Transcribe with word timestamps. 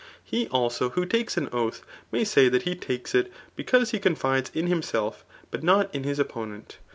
He 0.23 0.47
also 0.47 0.89
who 0.89 1.05
tsdtes 1.05 1.37
an: 1.37 1.47
oath 1.53 1.83
may 2.11 2.23
say 2.23 2.49
that 2.49 2.63
he 2.63 2.73
takes 2.73 3.13
it, 3.13 3.31
because 3.55 3.91
he 3.91 3.99
coxk* 3.99 4.17
fides 4.17 4.51
in 4.55 4.65
himself, 4.65 5.23
but 5.51 5.61
not 5.61 5.93
in 5.93 6.05
his 6.05 6.17
opponent. 6.17 6.79